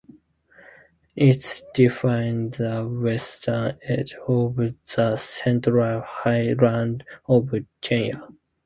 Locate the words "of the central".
4.27-6.01